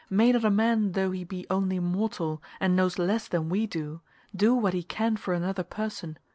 [0.09, 4.01] May not a man though he be only mortal and knows less than we do,
[4.35, 6.17] do what he can for another person?